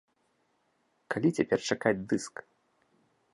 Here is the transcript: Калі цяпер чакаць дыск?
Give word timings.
Калі 1.15 1.29
цяпер 1.41 1.59
чакаць 1.69 1.95
дыск? 2.15 2.35